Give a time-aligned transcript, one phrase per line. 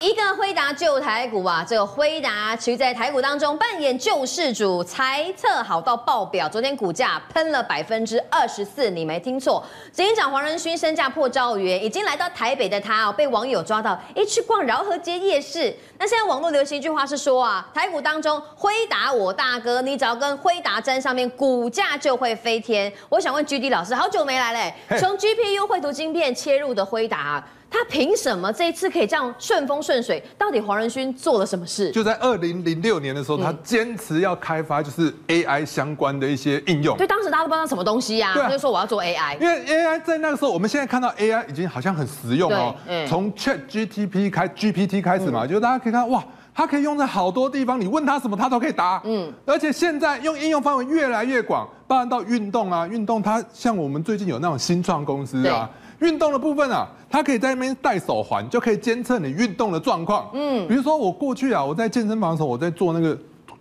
[0.00, 9.64] 一个辉达救台股啊，这个辉达其实在台股当中扮演救世主，财测好到爆表，昨天股价喷了百分之二十四，你没听错，
[9.94, 15.74] 执行长黄仁勋身价破兆元，已经来到台北的他哦，被网友抓到，一去逛饶河街夜市。
[15.98, 22.92] 那现在网络流行一句话是说啊，台股当中辉达我大哥，你只要跟辉达沾上面，股价就会飞天。
[23.08, 27.48] 我想问 GD 老师，好久没来嘞，从 GPU 绘图晶片切入的辉达啊。
[27.68, 30.22] 他凭什么这一次可以这样顺风顺水？
[30.38, 31.90] 到底黄仁勋做了什么事？
[31.90, 36.96] 就在二零零六年的时候，他坚持要开发就是 AI 相关的一些应用。
[36.96, 39.38] 对，当时大家都不知道什么东西呀、啊，他就说我要做 AI。
[39.38, 42.74] 因为 AI 在那个时候，我们现在看到 AI 已经好像很实用哦。
[43.06, 46.24] 从 ChatGPT 开 GPT 开始嘛，就大家可以看哇，
[46.56, 48.98] 它可以用在好多地方，你问他什么，他都可以答。
[49.04, 55.68] 嗯，而且现在用应用范围越来越广，包含到运动啊，运动它像我们最近有那种新创公司啊。
[56.00, 60.30] 运动的部分啊，它可以在那边戴手环，就可以监测你运动的状况。
[60.32, 63.18] 嗯，比如说我过去啊，我在健身房的时候，我在做那个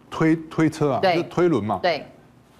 [0.09, 1.79] 推推车啊，就是推轮嘛。
[1.83, 2.05] 对。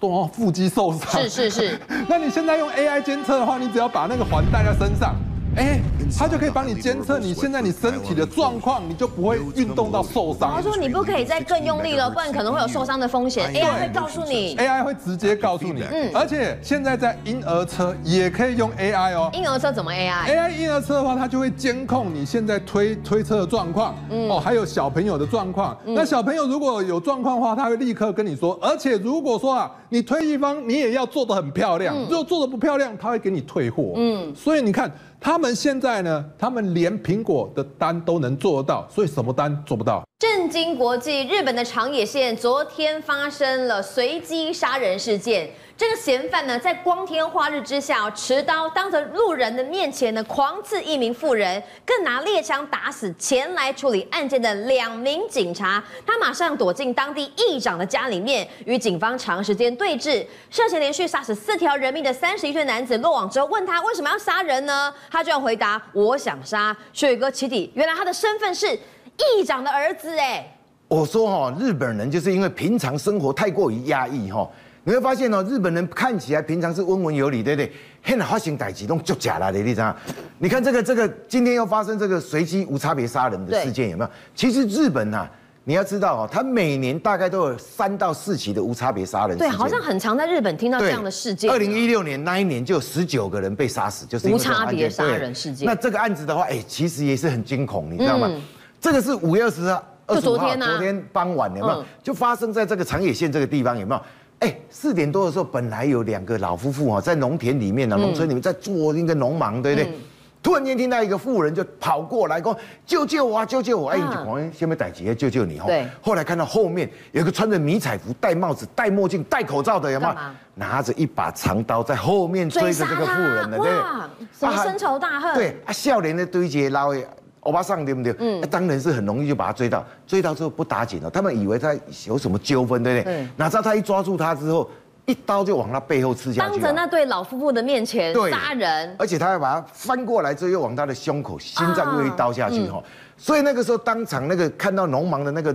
[0.00, 1.22] 哦，腹肌受伤。
[1.22, 1.80] 是是是。
[2.08, 5.14] 那你现在用 AI 监测的话，你只要把那个环戴在身上。
[5.56, 5.80] 哎，
[6.18, 10.52] 他就可以帮你监测你现在你身体的状况，你就不会运动到受伤。
[10.54, 13.52] 他说你不可以再更用力了，不然可能会有受伤的风险。
[13.52, 15.82] AI 会告诉你，AI 会直接告诉你。
[15.90, 19.30] 嗯，而且现在在婴儿车也可以用 AI 哦。
[19.32, 23.94] 婴儿车怎么 AI？AI 婴儿车的话，它就会监控你现在推推车的状况，
[24.28, 25.76] 哦，还有小朋友的状况。
[25.84, 28.58] 那小朋友如果有状况的话，他会立刻跟你说。
[28.62, 31.94] 而且如果说啊，你推一方，你也要做得很漂亮。
[32.08, 33.92] 如果做的不漂亮，他会给你退货。
[33.96, 34.90] 嗯，所以你看。
[35.20, 40.04] 他们现在呢，他们连苹果的单都能做得到，所以什么单做不到？
[40.18, 45.50] 震惊国际，日本的长野县昨天发生了随机杀人事件。
[45.76, 55.84] 这个嫌犯呢，在光天化日之下，持刀当着路人的面前呢，狂刺一名妇人，更拿猎枪打死前来处理案件的两名警察。
[56.06, 60.24] 他马上躲进当地议长的家里面，与警方长时间对峙。
[60.48, 64.94] 涉嫌连续杀死四条人命的三十一岁男子落网之后，问他为什么要杀人呢？
[65.10, 68.78] 他居然回答：“我想杀。”雪哥起底，原来他的身份是
[69.16, 70.16] 议长的儿子。
[70.18, 70.46] 哎，
[70.88, 74.48] 我说哈，日本人就是因为平常生活太过于压抑哈。
[74.84, 77.72] 你会发现哦，日本人看起来平常是温文有礼，对不对？
[78.04, 79.96] 现在发生代志都就假了，你知道？
[80.38, 84.10] 你看这个这个，今天又发生这个随机无差别杀人的事件，有没有？
[84.32, 85.30] 其实日本呐、啊，
[85.64, 89.50] 你要知道哦，他每年大概都有三到四起的无差别杀人事件。
[89.50, 91.50] 对，好像很常在日本听到这样的事件。
[91.50, 95.66] 二零一六年那一年就有十九个人被杀死，就是无差别杀人事件。
[95.66, 98.30] 那这个案子的话，哎，其实也是很惊恐，你知道吗？
[98.30, 98.40] 嗯、
[98.86, 101.80] 这个是五月二十号，就昨天、啊、昨天傍晚有没有？
[101.80, 104.00] 嗯、就发生在这个长野县这个地方，有没有？
[104.38, 109.92] 哎，四点多的时候，本来有两个老夫妇哈，在农田里面呢，农村里面在做那个农忙，对不对？
[110.40, 115.66] 突然间听到一个妇人就跑过来，说：“救救我啊，救救我！”哎，你就狂先别逮急，救救你哈。
[115.66, 115.84] 对。
[116.00, 120.14] 后来看到后面有一个穿着迷彩服、戴帽子、戴墨镜、戴口罩的，有没有？
[120.54, 123.76] 拿着一把长刀在后面追着这个妇人的，对。
[123.80, 124.08] 哇，
[124.38, 125.34] 什么深仇大恨？
[125.34, 127.04] 对啊，笑脸的对接捞诶。
[127.46, 128.14] 欧巴桑对不对？
[128.18, 131.74] 嗯，当然是很容易就把他追到，追到之后不打紧了，他们以为他
[132.06, 133.14] 有什么纠纷，对不对？
[133.14, 134.68] 嗯，哪知道他一抓住他之后，
[135.06, 142.82] 一刀就往他背后刺下去，当着那对老夫妇的面前杀人，而且他还把他翻过来之后又往他的胸口、心脏又一刀下去哈，
[143.16, 145.54] 所以那个时候当场那个看到农忙的那个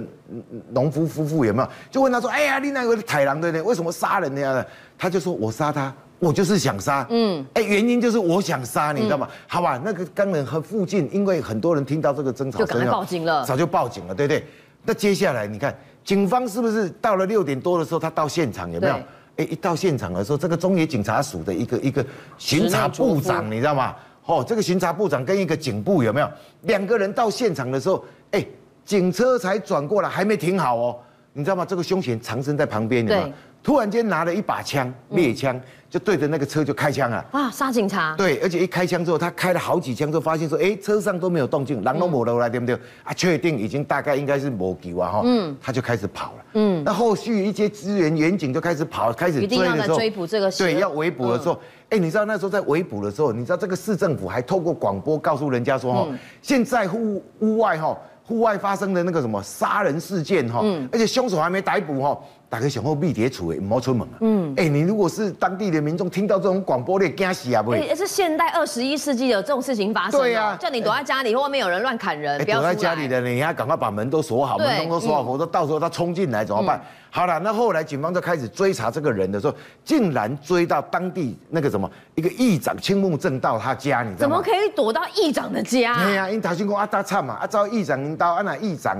[0.69, 1.69] 农夫夫妇有没有？
[1.91, 3.62] 就问他说：“哎呀，你那个太郎对不对？
[3.62, 4.66] 为什么杀人呢？”
[4.97, 9.28] 他就说：“我杀他。”我就是想杀，嗯，哎，原因就是我想杀，你知道吗？
[9.48, 14.46] 好吧，那个冈仁和附近，因为很多人听到这个争吵，就赶快报警了，早就报警了，对不对？
[14.86, 18.94] 那接下来你看，警方是不是到了六点多的时候，他到现场有没有？
[19.38, 22.06] 哎，一到现场的时候，这个中野警察署的一个一个
[22.38, 23.96] 巡查部长，你知道吗？
[24.28, 26.30] 哦，这个巡查部长跟一个警部有没有？
[26.62, 28.46] 两个人到现场的时候，哎，
[28.86, 31.00] 警车才转过来，还没停好哦，
[31.34, 31.66] 你知道吗？
[31.66, 33.34] 这个凶嫌藏身在旁边，对，
[33.64, 35.60] 突然间拿了一把枪，猎枪。
[35.92, 37.52] 就对着那个车就开枪了啊！
[37.52, 38.16] 杀警察。
[38.16, 42.74] 对，而且一开枪之后，他开了好几枪，就发现说，哎，车上都没有动静，狼都没了来，对不对？
[43.04, 45.22] 啊，确定已经大概应该是没救啊哈。
[45.26, 45.53] 嗯。
[45.62, 46.46] 他就开始跑了。
[46.53, 46.82] 嗯。
[46.85, 50.50] 那后续一些资源员警就开始跑，开始追的时候，一定要追捕这个。
[50.52, 51.59] 对，要围捕的时候，
[51.90, 56.08] 哎，你知道那时候在围捕的时候，你知道这个市政府还透过广播告诉人家说，哈，
[56.41, 62.18] 现在户屋外哈，户外发生的那个什么杀人事件哈，而且凶手还没逮捕哈。
[62.52, 64.18] 打开小后壁叠处诶，毛出门啊。
[64.20, 67.64] 嗯，哎，你如果是当地的的民众听到这种广播，你惊死啊！
[67.64, 70.20] 不会，是现代二十一世纪有这种事情发生。
[70.20, 76.82] 对呀，叫你躲在家里，或外面有人乱砍人，不要躲在家里的，你要赶快把门都锁好，门窗都锁好，否则到时候他冲进来怎么办？
[77.09, 79.56] 好了，那后来警方就开始追查这个人的时候，
[79.86, 84.30] 竟然追到当地那个什么一个议长青木正道他家，你知道吗？
[84.30, 86.04] 怎么可以躲到议长的家？
[86.04, 88.97] 对呀，因为他先讲啊，他惨嘛，啊，招议长领导，啊那议长。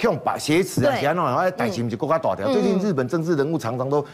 [0.00, 2.52] 用把挟持啊，然后然后逮起就国家大条。
[2.52, 4.04] 最近日本政治人物常常都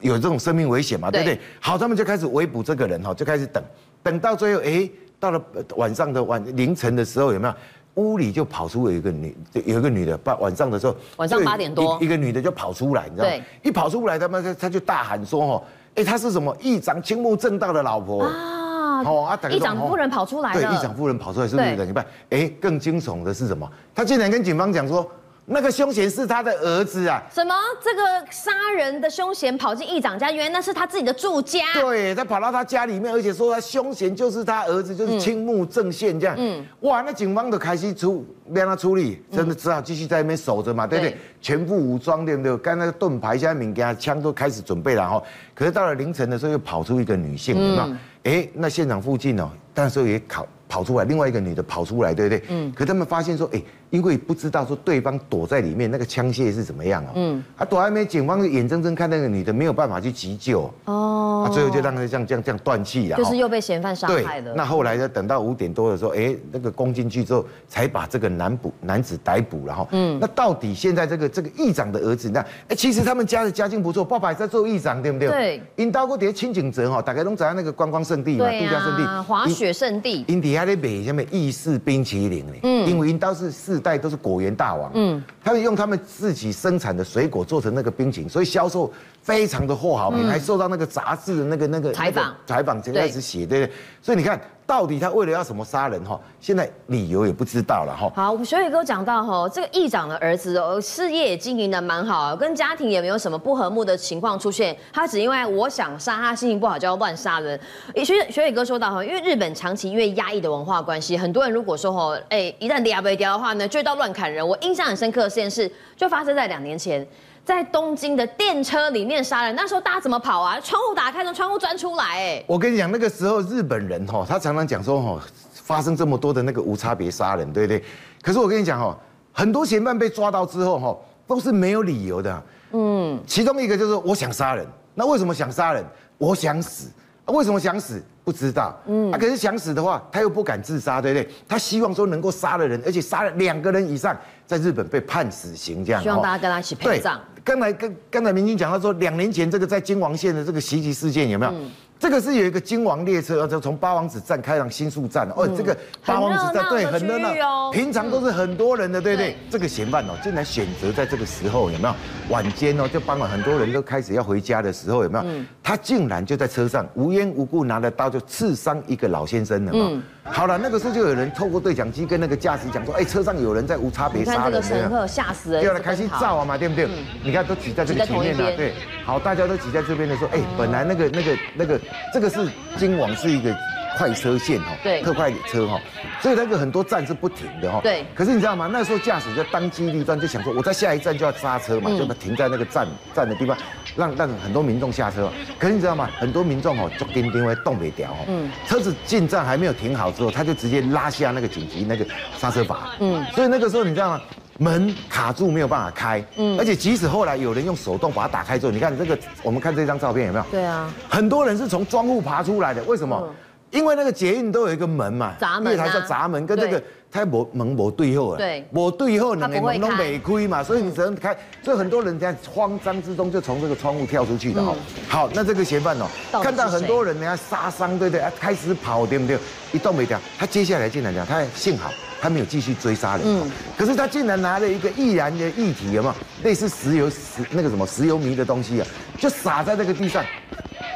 [0.00, 1.40] 有这种生命危险嘛，对不对？
[1.60, 3.62] 好，他们就开始围捕这个人哈，就开始等，
[4.02, 4.88] 等到最后，哎，
[5.18, 5.42] 到了
[5.76, 7.54] 晚上的晚凌晨的时候，有没有
[7.94, 13.44] 屋里就跑出有一个女，有一个女的，晚晚上的时候，晚上八点多，一个女的就跑出来，你知道吗？
[13.62, 15.62] 一跑出来，他们他就大喊说：“哦，
[15.94, 19.02] 哎，她是什么议长青木正道的老婆啊？
[19.02, 21.86] 好啊，议长夫人跑出来，对，议长夫人跑出来是不是？
[21.86, 23.66] 你看，哎，更惊悚的是什么？
[23.94, 25.10] 他竟然跟警方讲说。”
[25.52, 27.20] 那个凶嫌是他的儿子啊！
[27.34, 27.52] 什么？
[27.82, 31.60] 这个杀人的凶嫌跑进议长家，原来那是他自己的住家。
[31.74, 36.36] 对，他跑到他家里面，而且说他凶嫌就是他儿子，就是青木正宪这样。
[36.38, 41.16] 嗯，哇，那警方都开始出让他处理，真的只好继续在那边守着嘛，对不对？
[41.40, 42.56] 全副武装，对不对？
[42.58, 45.20] 刚那个盾牌、现在敏感枪都开始准备了哈。
[45.52, 47.96] 可是到了凌晨的时候，又跑出一个女性，有没有？
[48.22, 52.42] 哎，那现场附近哦，那时候也跑跑出来，另外一个女的跑出来，对不对？
[52.48, 52.72] 嗯。
[52.74, 53.60] 可他们发现说，哎。
[53.90, 57.10] 因为不知道说对方躲在里面那个枪械是怎么样啊？
[57.16, 64.54] 嗯，他躲在那边，警方眼睁睁看那个女的没有办法去急救哦，啊，最后就让她这样这样这样断气了，就是又被嫌犯杀害了。
[64.54, 65.08] 那后来呢？
[65.08, 69.88] 等到五点多的时候，哎，那个攻进去之后，才把这个男捕男子逮捕了哈。
[69.90, 72.38] 嗯，那到底现在这个这个议长的儿子，那
[72.68, 75.28] 哎，其实他们家的家境不错，爸爸也在做议长，对不对？
[75.28, 75.62] 对。
[75.74, 80.24] 因到过底下清景泽哈，大概拢在那个观光胜地嘛，度假胜地，滑雪胜地。
[80.60, 82.52] 下在卖什么意式冰淇淋呢？
[82.62, 84.54] 嗯，因为因都是世代都是果园。
[84.54, 88.92] 大王，嗯，他们用他们自己生产的水果做成那个冰淇淋，所以销售
[89.22, 93.72] 非常的获好评，还受到那个杂志的那个那个采访采访，才开始写，对不对？
[94.02, 94.40] 所以你看。
[94.70, 96.16] 到底他为了要什么杀人哈？
[96.38, 98.08] 现在理由也不知道了哈。
[98.14, 104.76] 好，我们学宇哥讲到哈，这个议长的儿子哦，事业也经营的蛮好，跟家庭也没有什么不和睦的情况出现。
[104.92, 107.58] 他只因为我想杀他，心情不好就要乱杀人。
[107.96, 114.46] 学学宇哥说到哈，因为日本长期因为压抑的文化关系，很多人如果说哈，哎，一旦抓不掉的话呢，就到乱砍人。
[114.46, 117.04] 我印象很深刻的事件是，就发生在两年前。
[117.50, 120.60] 在东京的电车里面杀人，那时候大家怎么跑啊？
[120.60, 122.04] 窗户打开，从窗户钻出来。
[122.04, 125.20] 哎，我跟你讲，那个时候日本人哈，他常常讲说哈，
[125.52, 127.84] 发生这么多的那个无差别杀人，对不对？
[128.22, 128.96] 可是我跟你讲哈，
[129.32, 132.42] 很多嫌犯被抓到之后哈，都是没有理由的。
[132.70, 134.64] 嗯，其中一个就是我想杀人，
[134.94, 135.84] 那为什么想杀人？
[136.18, 136.88] 我想死。
[137.26, 138.02] 为什么想死？
[138.24, 138.76] 不知道。
[138.86, 141.28] 嗯，啊，可是想死的话，他又不敢自杀，对不对？
[141.48, 144.16] 他希望说能够杀了人，而且杀了两个人以上，
[144.46, 146.02] 在日本被判死刑这样。
[146.02, 147.20] 希望大家跟他一起陪葬。
[147.44, 151.52] 刚才跟刚才明星讲到说，两年前这个在京王线的这个袭击事件有没有？
[152.00, 155.46] 嗯这个是有一个金王列车，就从八王子站开往新宿站哦。
[155.54, 155.76] 这个
[156.06, 159.36] 八王子站对很热闹，平常都是很多人的，对不对？
[159.50, 161.94] 这个嫌犯哦，竟然选择在这个时候有没有？
[162.30, 165.24] 晚间哦，就傍晚很多人都开始要回家的时候有没有？
[165.62, 170.02] 他竟然就在车上无缘无故拿了刀就刺伤一个老先生了嘛。
[170.24, 176.88] 好了，那个时候就有人透过对讲机跟那个驾驶讲说，哎，车上有人在无差别杀人，乘客吓死人，要来开心照啊嘛，对不对？
[177.22, 178.72] 你看都挤在这个前面了，对。
[179.04, 181.78] 好，大家都挤在这边的时候，哎，本来那个那个那个。
[182.12, 183.54] 这个是金王是一个
[183.96, 185.80] 快车线哈，对，特快车哈，
[186.20, 188.04] 所以那个很多站是不停的哈，对。
[188.14, 188.68] 可是你知道吗？
[188.72, 193.56] 那时候驾驶就当机立断，就想说我在下一站就要刹车嘛，就把停在那个站站的地方，
[193.96, 195.30] 让让很多民众下车。
[195.58, 196.08] 可是你知道吗？
[196.18, 202.04] 很多民众哦，就钉钉会动没掉哦，嗯，车子进站还没有停好之后，他就直接拉下那个紧急那个
[202.38, 204.20] 刹车阀，嗯，所以那个时候你知道吗？
[204.58, 210.44] 门卡住没有办法开，嗯，而且即使后来有人用手动把它打开之后，你看这个，我们看这张照片有没有？
[210.50, 213.26] 对啊，很多人是从窗户爬出来的，为什么？
[213.70, 224.74] 因为那个捷运都有一个门嘛，闸门，月台叫闸门，跟这个它没门没对后啊，对，没对后两个门都没开嘛，所以你只能开，所以很多人在慌张之中就从这个窗户跳出去的哈。
[225.08, 226.06] 好，那这个嫌犯哦，
[226.42, 228.24] 看到很多人人家杀伤，对不对？
[228.38, 229.38] 开始跑，对不对？
[229.72, 231.90] 一动没掉，他接下来竟然讲，他幸好。
[232.22, 238.86] 他没有继续追杀人，嗯，可是他竟然拿了一个易燃的液体，有没有类似石油石那个什么石油迷的东西啊，
[239.18, 240.22] 就洒在那个地上。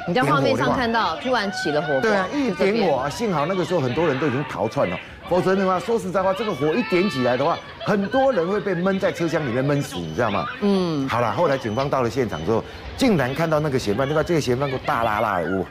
[0.06, 1.98] 你在画面上看到，突然起了火。
[2.00, 10.46] 对啊，一点火啊，幸好那个时候很多人都已经逃窜了，否则的话，说实在话，这个火一点起来的话，很多人会被闷在车厢里面闷死，你知道吗？
[10.60, 11.08] 嗯。
[11.08, 12.62] 好了，后来警方到了现场之后，
[12.96, 14.22] 竟然看到那个嫌犯，对吧？
[14.22, 15.64] 这个嫌犯都大拉拉的，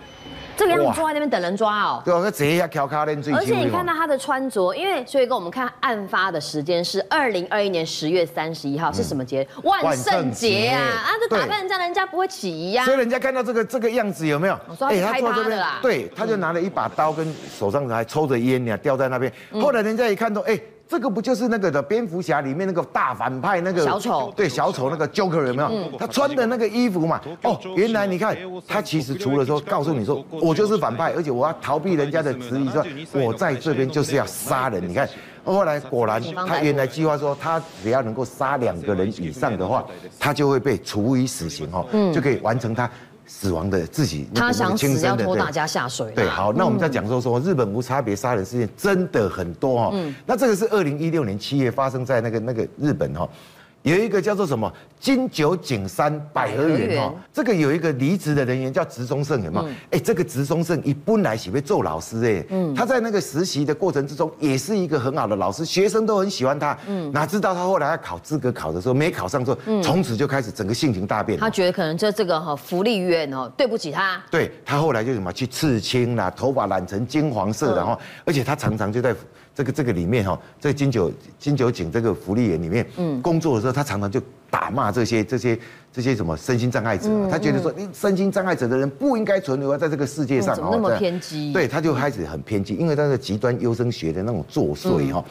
[0.56, 2.02] 这个样子坐在那边等人抓哦。
[2.06, 3.34] 对啊，这一下敲卡连最。
[3.34, 9.48] 而且你看到他的穿着，因为所以跟我们看案发的时间是二零二一年十月三十一号，是什么节？
[9.64, 10.80] 万圣节啊！
[10.80, 12.86] 啊，这打扮人家，人家不会起疑呀。
[12.86, 14.54] 所以人家看到这个这个样子有没有？
[14.80, 15.80] 哎，他坐这边啦。
[15.82, 19.32] 对，他就拿了一把刀，跟手上还抽着烟呢，吊在那边。
[19.62, 20.60] 后来人家一看到，哎。
[20.94, 24.32] 这个不就是那个的蝙蝠侠里面那个大反派那个小丑？
[24.36, 25.98] 对，小丑那个 Joker 有没有？
[25.98, 27.20] 他穿的那个衣服嘛。
[27.42, 34.88] 哦，原来你看，他其实除了说告诉你说我就是反派，而且我要逃避人家的质疑，说我在这边就是要杀人。
[34.88, 35.10] 你看，
[35.44, 39.84] 后来果然他原来计划说，他只要能够杀两个人以上的话，
[40.20, 41.84] 他就会被处以死刑哦，
[42.14, 42.88] 就可以完成他。
[43.26, 46.12] 死亡的自己，他想死要拖大家下水。
[46.12, 49.92] 对，好，那我们再讲说说日本无差别杀人事件真的很多哈。
[49.94, 53.28] 嗯，那这个是二零一六年七月发生在那个那个日本哈。
[53.84, 54.72] 有一个叫做什么
[55.04, 59.68] 金九景山百合园哈，这个有一个离职的人员叫植中胜，有没有？
[59.92, 71.38] 哎，这个植中胜一本来是会做老师哎，嗯，他在那个实习的过程之中也是一个很好的老师，学生都很喜欢他，嗯，哪知道他后来要考资格考的时候没考上之后，从此就开始整个性情大变。
[71.38, 79.14] 他觉得可能就这个哈福利院哦对不起他，对他后来就什么去刺青啦，头发染成金黄色的哈，而且他常常就在。
[79.56, 84.20] 这个这个里面哈，在金九金九井这个福利园里面，嗯，工作的时候，他常常就
[84.54, 85.58] 打骂这些这些
[85.92, 91.52] 这些什么身心障碍者，他觉得说，你身心障碍者的人不应该存留在这个世界上，怎么那么偏激？
[91.52, 95.26] 对，他就开始很偏激，因为他是极端优生学的那种作祟哈，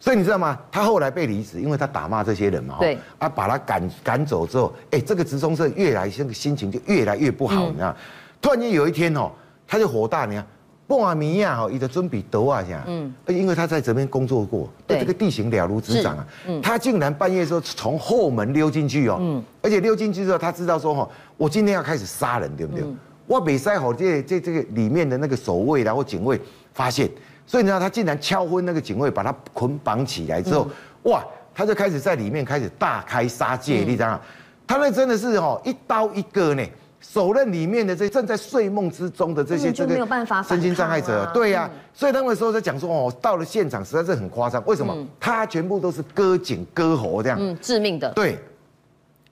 [0.00, 0.58] 所以你知道吗？
[0.72, 7.94] 他后来被离职，因为他打骂这些人嘛，对，啊，把他赶赶走之后，哎，这个职中社越来这个心情就越来越不好，你知道？
[8.42, 9.30] 突然间有一天哦，
[9.68, 10.44] 他就火大，你看。
[10.86, 14.98] 布瓦米亚哈，伊的尊比德啊，这样，嗯，因为他在这边工作过，对。
[15.00, 22.82] 这个地形了如指掌啊，嗯，他竟然半夜的时候从后门溜进去哦，嗯，而且溜进去之后，他知道说哈，我今天要开始杀人，对不对？
[22.84, 26.38] 嗯、我没塞好这这这个里面的那个守卫然后警卫
[26.74, 27.10] 发现，
[27.46, 30.68] 所以你知道他竟然敲昏那个警卫，把他捆绑起来之后，
[31.04, 31.24] 嗯、哇，
[31.54, 34.20] 他就开始在里面开始大开杀戒，嗯、你知道
[34.66, 36.62] 他那真的是哦一刀一个呢。
[37.06, 39.94] 手刃里面的这正在睡梦之中的这些这个
[40.42, 44.60] 身心障碍者，对呀，所以他们说在讲说哦，到了现场实在是很夸张。
[44.66, 44.96] 为什么？
[45.20, 48.10] 他全部都是割颈割喉这样，嗯，致命的。
[48.14, 48.38] 对，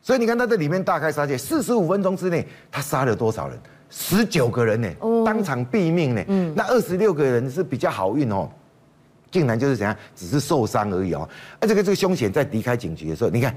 [0.03, 3.59] 所以你看他在里面大开杀戒，四十五分钟之内他杀了多少人？
[3.89, 4.89] 十九个人呢，
[5.25, 6.23] 当场毙命呢。
[6.29, 8.49] 嗯，那二十六个人是比较好运哦，
[9.31, 11.29] 竟然就是怎样，只是受伤而已哦。
[11.59, 13.57] 而这个这个凶嫌在离开警局的时候，你看，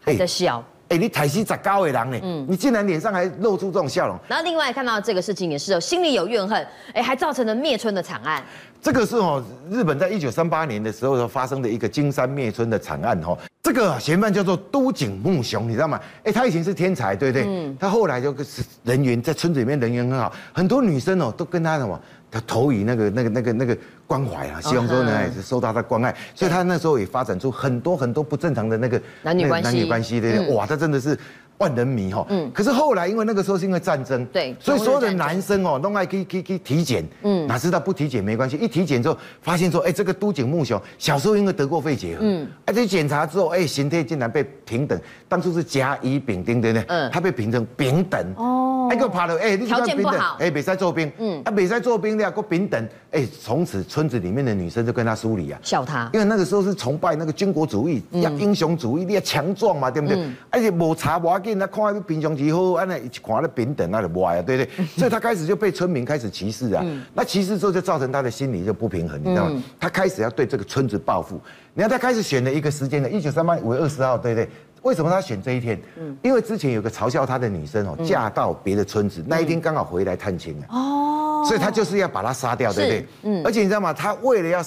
[0.00, 0.64] 还在笑。
[0.88, 2.20] 哎，你台西咋高的人呢？
[2.22, 4.16] 嗯，你竟然脸上还露出这种笑容。
[4.28, 8.42] 然后另外看到这个事情也是哦，心里有怨恨，哎，还造成了灭村的惨案。
[8.86, 13.36] 这个是哦，日本在一九三八年的时候发生的一个金山灭村的惨案哦。
[13.60, 16.00] 这个嫌犯叫做都井木雄，你知道吗？
[16.22, 17.44] 哎，他以前是天才，对不对？
[17.48, 17.76] 嗯。
[17.80, 22.00] 他后来就是人缘在村子里面人缘很好，很多女生哦都跟他什么。
[22.30, 23.76] 他投以那个、那个、那个、那个
[24.06, 31.18] 关怀啊，希望说呢，也是受到他关爱，所以他那时候也发展出很多很多不正常的那个男女关系，男女关系的，哇，他真的是。
[31.58, 44.98] 万人迷哈，嗯，可是后来因为那个时候是因为战争，对，所以所有的男生哦都爱去去去体检，嗯，哪知道不体检没关系，一体检之后发现说，哎，这个都井木雄小时候因为得过肺结核，嗯，而且检查之后，哎，形态竟然被平等，
[45.28, 46.84] 当初是甲乙丙丁对不对？
[46.88, 60.18] 嗯，他被评成丙等，哦，哎，给我爬了，哎，条件不好，哎，比赛做兵，嗯，啊，比赛做兵的，给丙等，哎，从此村子里面的女生就跟他疏离啊，笑他，因为那个时候是崇拜那个军国主义，要英雄主义，你要强壮嘛，对不对？
[60.50, 64.86] 而且没查没紧，那看那个平胸肌好，安那一看那平等那就歪啊，对不对？
[64.98, 66.84] 所以他开始就被村民开始歧视啊。
[67.14, 69.62] 那歧视之后就造成他的心理就不平衡，你知道吗？
[69.78, 71.40] 他开始要对这个村子报复。
[71.72, 74.48] 你看他开始选了一个时间的，一九三八年五月二十号，对不对？
[74.82, 75.80] 为什么他选这一天？
[75.98, 80.66] 嗯因为之前有个嘲笑他的女生哦，嫁到别的村子，那一天刚好回来探亲啊。
[80.70, 81.44] 哦。
[81.46, 83.06] 所以他就是要把他杀掉，对不对？
[83.22, 83.42] 嗯。
[83.44, 83.92] 而且你知道吗？
[83.92, 84.62] 他为了要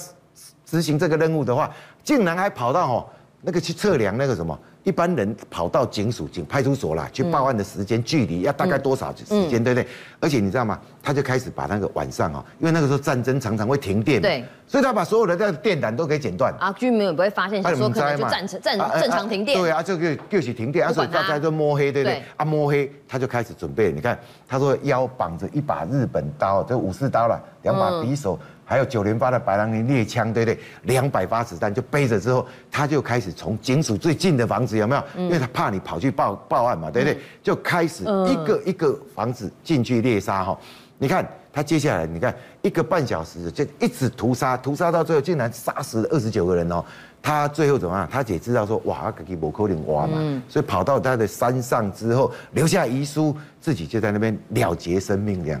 [0.66, 1.70] 执行这个任务的话，
[2.04, 3.06] 竟然还跑到哦
[3.40, 4.58] 那个去测量那个什么。
[4.82, 9.86] 一般人跑到警署、警派出所啦，去报案的时间、距离要大概多少时间，对不对？
[10.20, 10.78] 而且你知道吗？
[11.02, 16.54] 他就开始把那个晚上啊，因为那个时候战争常常会停电，对，所以他把所有的这个电缆都给剪断。
[16.58, 19.58] 啊，居民也不会发现，说可能就正正正常停电。
[19.58, 22.22] 对啊，这个就是停电，所以大家就摸黑，对不对？
[22.36, 23.92] 啊，摸黑，他就开始准备。
[23.92, 24.18] 你看，
[24.48, 28.38] 他说腰绑着一把日本刀，这武士刀了，两把匕首。
[28.70, 30.60] 还有九连发的白狼林猎枪，对不对？
[30.84, 35.02] 两百发子弹就背着之后，他就开始从警署最近的房子有没有？
[35.16, 37.18] 因为他怕你跑去报报案嘛，对不对？
[37.42, 40.56] 就开始一个一个房子进去猎杀哈。
[40.98, 46.84] 你看他接下来，你看一个半小时就一直屠杀，屠杀到最后竟然杀死了二十九个人哦。
[47.20, 48.08] 他最后怎么样？
[48.08, 55.60] 他也知道说哇，自己不可能挖嘛，所以跑到他的山上之后，留下遗书，自己就在那边了结生命这样。